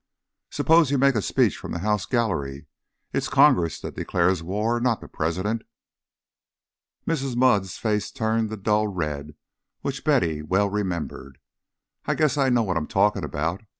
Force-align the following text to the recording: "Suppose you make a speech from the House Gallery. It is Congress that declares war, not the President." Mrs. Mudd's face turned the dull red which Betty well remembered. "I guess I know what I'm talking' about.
"Suppose 0.49 0.89
you 0.89 0.97
make 0.97 1.13
a 1.13 1.21
speech 1.21 1.55
from 1.57 1.73
the 1.73 1.77
House 1.85 2.07
Gallery. 2.07 2.65
It 3.13 3.19
is 3.19 3.29
Congress 3.29 3.79
that 3.81 3.95
declares 3.95 4.41
war, 4.41 4.79
not 4.81 4.99
the 4.99 5.07
President." 5.07 5.61
Mrs. 7.07 7.35
Mudd's 7.35 7.77
face 7.77 8.09
turned 8.09 8.49
the 8.49 8.57
dull 8.57 8.87
red 8.87 9.35
which 9.81 10.03
Betty 10.03 10.41
well 10.41 10.71
remembered. 10.71 11.37
"I 12.05 12.15
guess 12.15 12.35
I 12.35 12.49
know 12.49 12.63
what 12.63 12.77
I'm 12.77 12.87
talking' 12.87 13.23
about. 13.23 13.61